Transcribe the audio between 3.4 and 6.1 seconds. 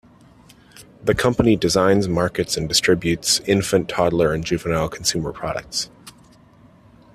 infant, toddler and juvenile consumer products.